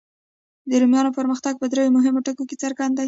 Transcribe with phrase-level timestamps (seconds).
[0.69, 2.99] د رومیانو پرمختګ په دریو مهمو ټکو کې څرګند دی.